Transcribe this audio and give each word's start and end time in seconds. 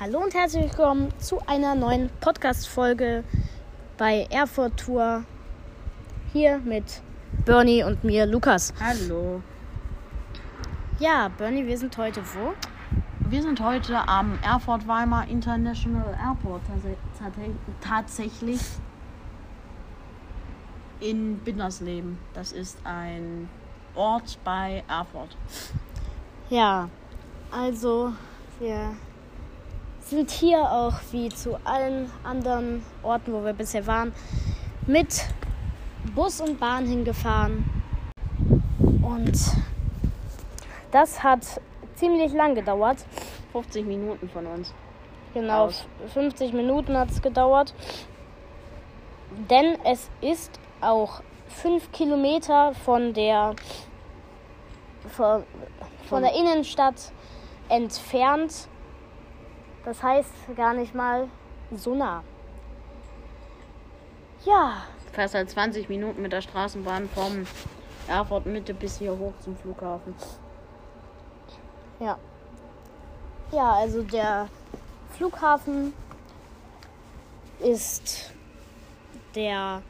Hallo 0.00 0.18
und 0.22 0.34
herzlich 0.34 0.62
willkommen 0.64 1.12
zu 1.18 1.40
einer 1.46 1.74
neuen 1.74 2.08
Podcast-Folge 2.20 3.22
bei 3.98 4.26
Erfurt 4.30 4.78
Tour. 4.78 5.24
Hier 6.32 6.58
mit 6.58 7.02
Bernie 7.44 7.84
und 7.84 8.02
mir, 8.02 8.24
Lukas. 8.26 8.72
Hallo. 8.80 9.42
Ja, 10.98 11.28
Bernie, 11.28 11.66
wir 11.66 11.76
sind 11.76 11.96
heute 11.98 12.22
wo? 12.34 12.54
Wir 13.28 13.42
sind 13.42 13.60
heute 13.60 13.96
am 14.08 14.38
Erfurt 14.42 14.88
Weimar 14.88 15.28
International 15.28 16.14
Airport 16.18 16.62
tats- 16.66 16.96
tats- 17.18 17.80
tatsächlich 17.80 18.60
in 21.00 21.38
Bindersleben. 21.38 22.18
Das 22.34 22.52
ist 22.52 22.78
ein 22.84 23.48
Ort 23.94 24.38
bei 24.44 24.82
Erfurt. 24.88 25.36
Ja, 26.48 26.88
also 27.50 28.12
wir 28.58 28.92
sind 30.10 30.30
hier 30.32 30.58
auch 30.58 30.94
wie 31.12 31.28
zu 31.28 31.56
allen 31.64 32.10
anderen 32.24 32.84
Orten, 33.04 33.32
wo 33.32 33.44
wir 33.44 33.52
bisher 33.52 33.86
waren, 33.86 34.12
mit 34.86 35.24
Bus 36.16 36.40
und 36.40 36.58
Bahn 36.58 36.84
hingefahren. 36.84 37.64
Und 39.02 39.38
das 40.90 41.22
hat 41.22 41.60
ziemlich 41.94 42.32
lang 42.32 42.56
gedauert. 42.56 42.98
50 43.52 43.86
Minuten 43.86 44.28
von 44.28 44.46
uns. 44.46 44.74
Genau, 45.32 45.66
Aus. 45.66 45.86
50 46.12 46.52
Minuten 46.54 46.96
hat 46.96 47.10
es 47.10 47.22
gedauert. 47.22 47.72
Denn 49.48 49.78
es 49.84 50.10
ist 50.20 50.58
auch 50.80 51.22
5 51.62 51.92
Kilometer 51.92 52.74
von 52.84 53.14
der, 53.14 53.54
von, 55.08 55.44
von 56.08 56.22
der 56.22 56.34
Innenstadt 56.34 57.12
entfernt. 57.68 58.68
Das 59.84 60.02
heißt 60.02 60.30
gar 60.56 60.74
nicht 60.74 60.94
mal 60.94 61.28
so 61.74 61.94
nah. 61.94 62.22
Ja, 64.44 64.82
Du 65.06 65.14
fährst 65.14 65.34
halt 65.34 65.50
20 65.50 65.88
Minuten 65.88 66.22
mit 66.22 66.32
der 66.32 66.40
Straßenbahn 66.40 67.08
vom 67.08 67.46
Erfurt 68.08 68.46
Mitte 68.46 68.72
bis 68.74 68.98
hier 68.98 69.10
hoch 69.18 69.32
zum 69.42 69.56
Flughafen. 69.56 70.14
ja. 71.98 72.18
Ja, 73.52 73.72
also 73.72 74.02
der 74.04 74.48
Flughafen 75.16 75.92
ist 77.58 78.32
der 79.34 79.82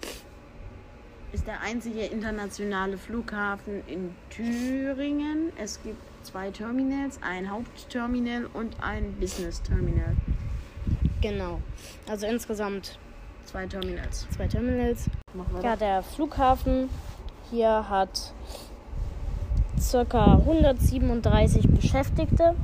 Ist 1.32 1.46
der 1.46 1.60
einzige 1.60 2.06
internationale 2.06 2.96
Flughafen 2.96 3.86
in 3.86 4.16
Thüringen. 4.30 5.52
Es 5.58 5.82
gibt 5.82 6.02
zwei 6.30 6.50
Terminals, 6.50 7.18
ein 7.22 7.50
Hauptterminal 7.50 8.46
und 8.54 8.76
ein 8.80 9.14
Business 9.18 9.60
Terminal. 9.62 10.16
Genau. 11.20 11.60
Also 12.08 12.26
insgesamt 12.26 12.98
Zwei 13.44 13.66
Terminals. 13.66 14.28
zwei 14.30 14.46
Terminals. 14.46 15.06
Ja, 15.62 15.74
der 15.74 16.02
Flughafen 16.04 16.88
hier 17.50 17.88
hat 17.88 18.32
circa 19.78 20.34
137 20.34 21.68
Beschäftigte. 21.68 22.54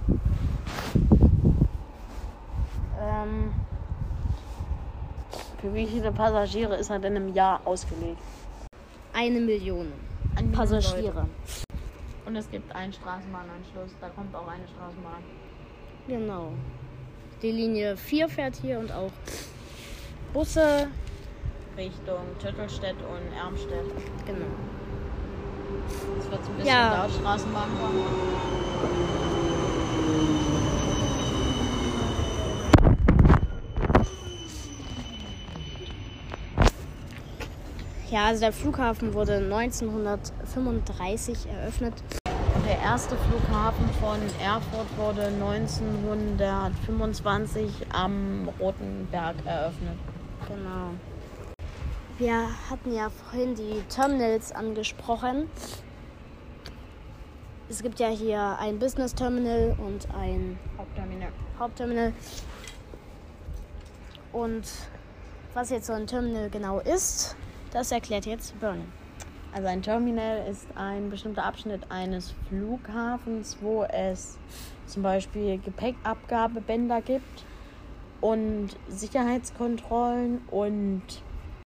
Ähm, 3.00 3.52
Für 5.60 5.74
wie 5.74 5.86
viele 5.86 6.12
Passagiere 6.12 6.76
ist 6.76 6.90
er 6.90 7.00
denn 7.00 7.16
im 7.16 7.34
Jahr 7.34 7.60
ausgelegt? 7.64 8.18
eine 9.12 9.40
Million 9.40 9.90
Eine 10.36 10.48
Million 10.48 10.52
Passagiere. 10.52 11.20
Leute. 11.20 11.65
Und 12.26 12.36
es 12.36 12.50
gibt 12.50 12.74
einen 12.74 12.92
Straßenbahnanschluss. 12.92 13.92
Da 14.00 14.08
kommt 14.10 14.34
auch 14.34 14.48
eine 14.48 14.66
Straßenbahn. 14.66 15.22
Genau. 16.08 16.52
Die 17.42 17.52
Linie 17.52 17.96
4 17.96 18.28
fährt 18.28 18.56
hier 18.56 18.78
und 18.78 18.90
auch 18.92 19.12
Busse. 20.32 20.88
Richtung 21.76 22.24
Töttelstedt 22.40 22.96
und 22.96 23.36
Ermstedt. 23.36 23.84
Genau. 24.26 24.46
Das 26.16 26.30
wird 26.30 26.44
so 26.44 26.50
ein 26.50 26.56
bisschen 26.56 26.68
Ja. 26.74 27.06
da 27.06 27.08
Straßenbahn 27.08 27.68
kommen. 27.80 29.45
Ja, 38.16 38.24
also 38.28 38.40
der 38.40 38.52
Flughafen 38.54 39.12
wurde 39.12 39.34
1935 39.34 41.50
eröffnet. 41.50 41.92
Der 42.66 42.78
erste 42.78 43.14
Flughafen 43.14 43.86
von 44.00 44.18
Erfurt 44.42 44.86
wurde 44.96 45.26
1925 45.26 47.70
am 47.92 48.48
Roten 48.58 49.06
Berg 49.10 49.36
eröffnet. 49.44 49.98
Genau. 50.48 50.94
Wir 52.16 52.48
hatten 52.70 52.94
ja 52.94 53.10
vorhin 53.10 53.54
die 53.54 53.82
Terminals 53.90 54.50
angesprochen. 54.50 55.50
Es 57.68 57.82
gibt 57.82 58.00
ja 58.00 58.08
hier 58.08 58.56
ein 58.58 58.78
Business 58.78 59.14
Terminal 59.14 59.76
und 59.76 60.08
ein 60.18 60.58
Hauptterminal. 60.78 61.28
Hauptterminal. 61.58 62.14
Und 64.32 64.66
was 65.52 65.68
jetzt 65.68 65.88
so 65.88 65.92
ein 65.92 66.06
Terminal 66.06 66.48
genau 66.48 66.80
ist, 66.80 67.36
das 67.76 67.92
erklärt 67.92 68.24
jetzt 68.24 68.58
Bernie. 68.58 68.86
Also 69.52 69.68
ein 69.68 69.82
Terminal 69.82 70.46
ist 70.50 70.66
ein 70.76 71.10
bestimmter 71.10 71.44
Abschnitt 71.44 71.82
eines 71.90 72.34
Flughafens, 72.48 73.58
wo 73.60 73.84
es 73.84 74.38
zum 74.86 75.02
Beispiel 75.02 75.58
Gepäckabgabebänder 75.58 77.02
gibt 77.02 77.44
und 78.22 78.70
Sicherheitskontrollen 78.88 80.40
und 80.50 81.02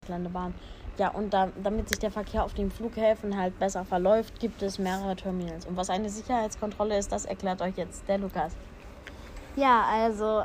Landebahn. 0.08 0.52
Ja, 0.98 1.10
und 1.10 1.32
da, 1.32 1.48
damit 1.62 1.88
sich 1.88 2.00
der 2.00 2.10
Verkehr 2.10 2.44
auf 2.44 2.54
den 2.54 2.72
Flughäfen 2.72 3.36
halt 3.36 3.58
besser 3.60 3.84
verläuft, 3.84 4.40
gibt 4.40 4.62
es 4.62 4.80
mehrere 4.80 5.14
Terminals. 5.14 5.64
Und 5.64 5.76
was 5.76 5.90
eine 5.90 6.10
Sicherheitskontrolle 6.10 6.98
ist, 6.98 7.12
das 7.12 7.24
erklärt 7.24 7.62
euch 7.62 7.76
jetzt 7.76 8.08
der 8.08 8.18
Lukas. 8.18 8.56
Ja, 9.54 9.84
also 9.88 10.42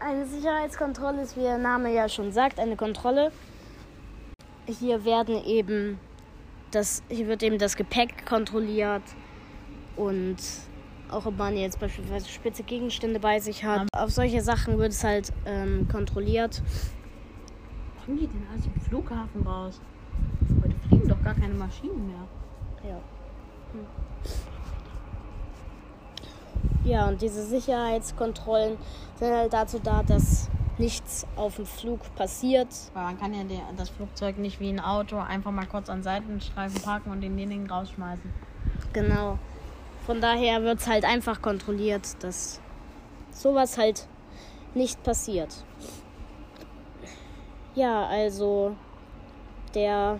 eine 0.00 0.26
Sicherheitskontrolle 0.26 1.22
ist, 1.22 1.36
wie 1.36 1.42
der 1.42 1.58
Name 1.58 1.92
ja 1.94 2.08
schon 2.08 2.32
sagt, 2.32 2.58
eine 2.58 2.76
Kontrolle. 2.76 3.30
Hier 4.68 5.04
werden 5.04 5.42
eben 5.44 5.98
das, 6.70 7.02
hier 7.08 7.26
wird 7.26 7.42
eben 7.42 7.58
das 7.58 7.76
Gepäck 7.76 8.26
kontrolliert 8.26 9.02
und 9.96 10.36
auch 11.10 11.24
ob 11.24 11.38
man 11.38 11.56
jetzt 11.56 11.80
beispielsweise 11.80 12.28
spitze 12.28 12.62
Gegenstände 12.62 13.18
bei 13.18 13.40
sich 13.40 13.64
hat. 13.64 13.88
Auf 13.96 14.10
solche 14.10 14.42
Sachen 14.42 14.78
wird 14.78 14.92
es 14.92 15.02
halt 15.02 15.32
ähm, 15.46 15.88
kontrolliert. 15.90 16.62
Kommen 18.04 18.18
die 18.18 18.26
denn 18.26 18.46
aus 18.54 18.62
dem 18.62 18.80
Flughafen 18.80 19.46
raus? 19.46 19.80
Heute 20.62 20.74
fliegen 20.88 21.08
doch 21.08 21.22
gar 21.22 21.34
keine 21.34 21.54
Maschinen 21.54 22.06
mehr. 22.06 22.90
Ja. 22.90 23.00
Ja, 26.84 27.08
und 27.08 27.20
diese 27.20 27.44
Sicherheitskontrollen 27.44 28.76
sind 29.16 29.32
halt 29.32 29.52
dazu 29.52 29.78
da, 29.78 30.02
dass 30.02 30.48
nichts 30.78 31.26
auf 31.36 31.56
dem 31.56 31.66
Flug 31.66 32.00
passiert. 32.14 32.68
Weil 32.94 33.04
man 33.04 33.20
kann 33.20 33.34
ja 33.34 33.42
das 33.76 33.90
Flugzeug 33.90 34.38
nicht 34.38 34.60
wie 34.60 34.70
ein 34.70 34.80
Auto 34.80 35.18
einfach 35.18 35.50
mal 35.50 35.66
kurz 35.66 35.88
an 35.88 36.02
Seitenstreifen 36.02 36.80
parken 36.82 37.10
und 37.10 37.20
den 37.20 37.36
Ding 37.36 37.68
rausschmeißen. 37.68 38.32
Genau. 38.92 39.38
Von 40.06 40.20
daher 40.20 40.62
wird 40.62 40.80
es 40.80 40.86
halt 40.86 41.04
einfach 41.04 41.42
kontrolliert, 41.42 42.22
dass 42.22 42.60
sowas 43.30 43.76
halt 43.76 44.08
nicht 44.74 45.02
passiert. 45.02 45.64
Ja, 47.74 48.06
also 48.06 48.74
der 49.74 50.18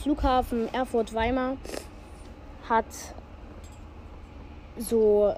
Flughafen 0.00 0.72
Erfurt-Weimar 0.72 1.56
hat 2.68 2.86
so 4.76 5.34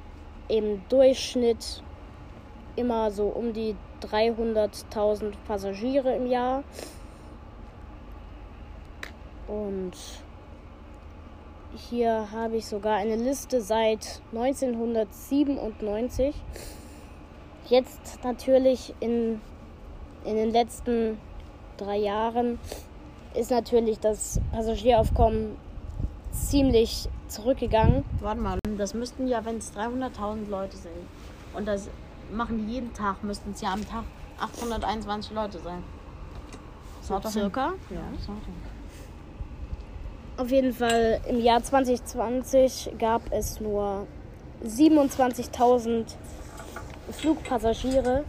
im 0.49 0.83
Durchschnitt 0.89 1.83
immer 2.75 3.11
so 3.11 3.27
um 3.27 3.53
die 3.53 3.77
300.000 4.11 5.35
Passagiere 5.47 6.17
im 6.17 6.27
Jahr. 6.27 6.65
Und 9.47 9.93
hier 11.77 12.33
habe 12.33 12.57
ich 12.57 12.67
sogar 12.67 12.97
eine 12.97 13.17
Liste 13.17 13.61
seit 13.61 14.23
1997. 14.33 16.35
Jetzt 17.69 18.25
natürlich 18.25 18.95
in, 19.01 19.41
in 20.25 20.37
den 20.37 20.51
letzten 20.51 21.19
drei 21.77 21.99
Jahren 21.99 22.59
ist 23.35 23.51
natürlich 23.51 24.01
das 24.01 24.41
Passagieraufkommen 24.53 25.57
ziemlich 26.33 27.09
zurückgegangen. 27.29 28.05
Warte 28.21 28.41
mal, 28.41 28.59
das 28.79 28.95
müssten 28.95 29.27
ja, 29.27 29.45
wenn 29.45 29.59
es 29.59 29.75
300.000 29.75 30.49
Leute 30.49 30.77
sind 30.77 30.93
und 31.55 31.67
das 31.67 31.89
machen 32.31 32.67
die 32.67 32.75
jeden 32.75 32.93
Tag, 32.93 33.23
müssten 33.23 33.53
es 33.53 33.61
ja 33.61 33.73
am 33.73 33.87
Tag 33.87 34.05
821 34.39 35.33
Leute 35.33 35.59
sein. 35.59 35.83
Das 37.01 37.11
haut 37.11 37.25
doch 37.25 37.33
hin. 37.33 37.43
Circa. 37.43 37.75
Ja, 37.91 38.03
das 38.17 38.29
haut 38.29 38.45
hin. 38.45 38.55
Auf 40.39 40.51
jeden 40.51 40.73
Fall 40.73 41.21
im 41.29 41.41
Jahr 41.41 41.63
2020 41.63 42.93
gab 42.99 43.23
es 43.33 43.61
nur 43.61 44.07
27.000 44.65 46.15
Flugpassagiere. 47.11 48.25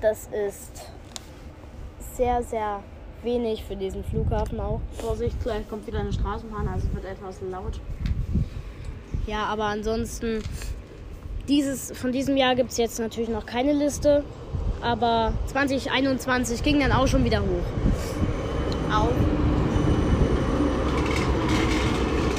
Das 0.00 0.28
ist 0.28 0.90
sehr, 2.16 2.42
sehr 2.42 2.82
wenig 3.22 3.64
für 3.64 3.76
diesen 3.76 4.04
Flughafen 4.04 4.60
auch. 4.60 4.80
Vorsicht, 4.92 5.42
gleich 5.42 5.68
kommt 5.68 5.86
wieder 5.86 6.00
eine 6.00 6.12
Straßenbahn, 6.12 6.68
also 6.68 6.86
es 6.86 6.94
wird 6.94 7.04
etwas 7.04 7.40
laut. 7.42 7.80
Ja, 9.26 9.44
aber 9.44 9.64
ansonsten, 9.66 10.42
dieses, 11.50 11.90
von 11.92 12.12
diesem 12.12 12.36
Jahr 12.36 12.54
gibt 12.54 12.70
es 12.70 12.78
jetzt 12.78 12.98
natürlich 12.98 13.28
noch 13.28 13.44
keine 13.44 13.72
Liste. 13.72 14.24
Aber 14.80 15.34
2021 15.48 16.62
ging 16.62 16.80
dann 16.80 16.92
auch 16.92 17.06
schon 17.06 17.24
wieder 17.24 17.40
hoch. 17.40 18.94
Auf. 18.94 19.12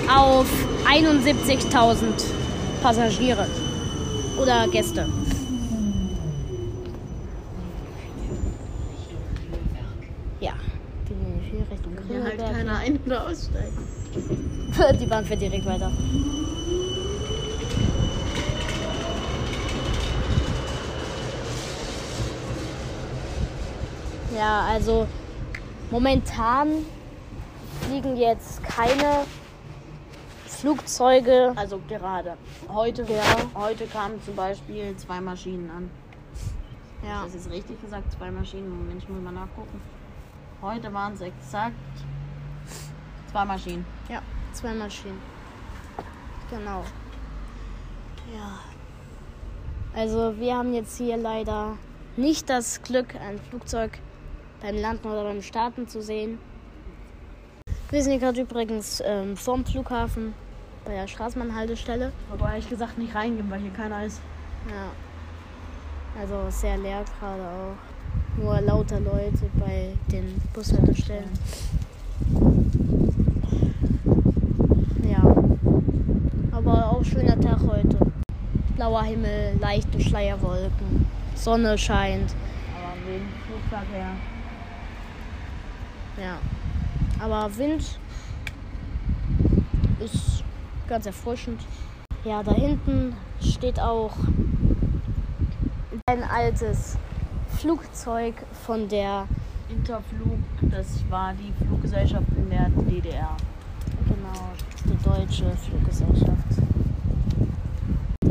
Auf 0.09 0.47
71.000 0.85 2.05
Passagiere 2.81 3.45
oder 4.41 4.67
Gäste. 4.67 5.07
Ja, 10.39 10.53
die 11.07 11.51
hier 11.51 11.65
Richtung 11.71 11.93
Hier 12.09 12.23
halt 12.23 12.37
keiner 12.37 12.77
ein- 12.77 12.99
oder 13.05 13.27
aussteigen. 13.27 13.77
Die 14.99 15.05
Bahn 15.05 15.25
fährt 15.25 15.41
direkt 15.41 15.65
weiter. 15.65 15.91
Ja, 24.35 24.61
also 24.67 25.07
momentan 25.89 26.85
fliegen 27.81 28.15
jetzt 28.17 28.63
keine 28.63 29.25
Flugzeuge. 30.45 31.53
Also 31.55 31.79
gerade. 31.87 32.37
Heute, 32.69 33.03
Ja. 33.03 33.23
heute 33.55 33.87
kamen 33.87 34.21
zum 34.23 34.35
Beispiel 34.35 34.95
zwei 34.97 35.19
Maschinen 35.19 35.69
an. 35.69 35.89
Ja, 37.05 37.23
Das 37.23 37.33
ist 37.35 37.49
richtig 37.49 37.81
gesagt, 37.81 38.11
zwei 38.13 38.29
Maschinen. 38.31 38.69
Moment, 38.69 39.01
ich 39.03 39.09
muss 39.09 39.21
mal 39.21 39.31
nachgucken. 39.31 39.81
Heute 40.61 40.93
waren 40.93 41.13
es 41.13 41.21
exakt 41.21 41.73
zwei 43.31 43.43
Maschinen. 43.45 43.85
ja, 44.07 44.21
zwei 44.53 44.73
Maschinen. 44.73 45.19
Genau. 46.51 46.83
Ja. 48.35 48.59
Also 49.95 50.37
wir 50.37 50.55
haben 50.55 50.73
jetzt 50.73 50.97
hier 50.97 51.17
leider 51.17 51.77
nicht 52.17 52.49
das 52.49 52.81
Glück, 52.83 53.15
ein 53.15 53.39
Flugzeug 53.49 53.97
beim 54.61 54.75
Landen 54.77 55.07
oder 55.07 55.23
beim 55.23 55.41
Starten 55.41 55.87
zu 55.87 56.01
sehen. 56.01 56.37
Wir 57.89 58.03
sind 58.03 58.19
gerade 58.19 58.41
übrigens 58.41 59.01
ähm, 59.05 59.35
vorm 59.35 59.65
Flughafen 59.65 60.33
bei 60.85 60.93
der 60.93 61.07
Straßenbahnhaltestelle. 61.07 62.11
Aber 62.31 62.49
ehrlich 62.49 62.69
gesagt 62.69 62.97
nicht 62.97 63.13
reingehen, 63.13 63.49
weil 63.49 63.59
hier 63.59 63.71
keiner 63.71 64.05
ist. 64.05 64.21
Ja. 64.69 64.91
Also 66.19 66.49
sehr 66.49 66.77
leer 66.77 67.03
gerade 67.19 67.41
auch. 67.43 68.41
Nur 68.41 68.61
lauter 68.61 68.99
Leute 68.99 69.49
bei 69.59 69.93
den 70.11 70.41
Bushaltestellen. 70.53 71.29
Ja. 75.03 75.35
Aber 76.51 76.91
auch 76.91 77.03
schöner 77.03 77.39
Tag 77.39 77.59
heute. 77.67 77.97
Blauer 78.75 79.03
Himmel, 79.03 79.57
leichte 79.59 79.99
Schleierwolken. 79.99 81.07
Sonne 81.35 81.77
scheint. 81.77 82.33
Aber 82.75 82.95
wegen 83.05 83.27
Flugverkehr. 83.47 84.11
Ja. 86.17 86.37
Aber 87.19 87.55
Wind 87.57 87.99
ist 89.99 90.43
ganz 90.87 91.05
erfrischend. 91.05 91.61
Ja, 92.25 92.43
da 92.43 92.53
hinten 92.53 93.15
steht 93.41 93.79
auch 93.79 94.13
ein 96.07 96.23
altes 96.23 96.97
Flugzeug 97.57 98.35
von 98.65 98.87
der, 98.87 99.27
Interflug, 99.71 100.39
das 100.69 101.01
war 101.09 101.33
die 101.33 101.53
Fluggesellschaft 101.63 102.27
in 102.35 102.49
der 102.49 102.69
DDR. 102.69 103.37
genau, 104.05 104.51
die 104.83 105.03
deutsche 105.03 105.49
Fluggesellschaft. 105.51 106.61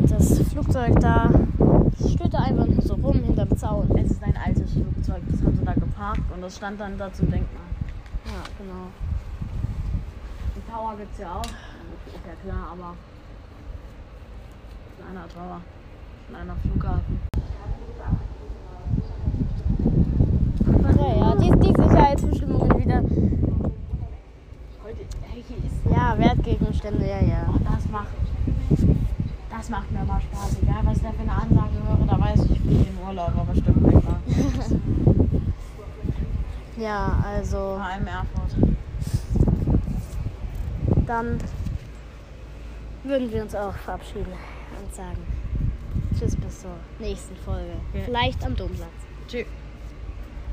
Das 0.07 0.39
Flugzeug 0.49 0.99
da 0.99 1.31
steht 1.97 2.33
da 2.33 2.39
einfach 2.39 2.67
nur 2.67 2.81
so 2.81 2.93
rum 2.95 3.23
hinterm 3.23 3.57
Zaun. 3.57 3.89
Es 3.97 4.11
ist 4.11 4.23
ein 4.23 4.35
altes 4.37 4.71
Flugzeug, 4.71 5.23
das 5.31 5.41
haben 5.41 5.57
sie 5.57 5.65
da 5.65 5.73
geparkt 6.01 6.31
und 6.33 6.41
das 6.41 6.55
stand 6.55 6.79
dann 6.79 6.97
da 6.97 7.13
zum 7.13 7.29
Denkmal. 7.29 7.61
Ja, 8.25 8.41
genau. 8.57 8.87
Die 10.55 10.71
Tower 10.71 10.95
gibt 10.97 11.13
es 11.13 11.19
ja 11.19 11.35
auch. 11.35 11.45
Ist 11.45 12.25
ja 12.25 12.33
klar, 12.43 12.71
aber 12.71 12.95
kleiner 14.97 15.27
Tower. 15.29 15.61
Kleiner 16.29 16.55
Flughafen. 16.55 17.19
Ja, 20.97 21.35
die, 21.35 21.51
die 21.59 21.73
Sicherheitsbestimmungen 21.81 22.79
wieder. 22.79 23.01
Heute, 24.83 25.05
hey, 25.21 25.43
hier 25.47 25.57
ist. 25.57 25.85
Ja, 25.89 26.17
Wertgegenstände, 26.17 27.07
ja, 27.07 27.21
ja. 27.21 27.53
Oh, 27.53 27.59
das 27.59 27.89
macht. 27.89 28.07
Das 29.49 29.69
macht 29.69 29.91
mir 29.91 30.03
mal 30.03 30.21
Spaß. 30.21 30.57
Egal, 30.63 30.81
was 30.83 30.97
ich 30.97 31.03
da 31.03 31.11
für 31.11 31.21
eine 31.21 31.31
Ansage 31.31 31.77
höre, 31.87 32.07
da 32.07 32.19
weiß 32.19 32.45
ich, 32.45 32.51
ich 32.51 32.61
bin 32.63 32.87
im 32.87 33.07
Urlaub, 33.07 33.33
aber 33.37 33.55
stimmt 33.55 33.81
nicht 33.81 34.03
mal. 34.03 34.19
Ja, 36.81 37.23
also 37.23 37.79
HM 37.79 38.07
Erfurt. 38.07 38.55
dann 41.05 41.37
würden 43.03 43.31
wir 43.31 43.43
uns 43.43 43.53
auch 43.53 43.75
verabschieden 43.75 44.33
und 44.81 44.95
sagen 44.95 45.17
Tschüss 46.17 46.35
bis 46.35 46.61
zur 46.61 46.71
nächsten 46.97 47.35
Folge. 47.35 47.73
Ja. 47.93 48.01
Vielleicht 48.05 48.43
am 48.43 48.55
Domsatz. 48.55 48.87
Tschüss. 49.27 49.45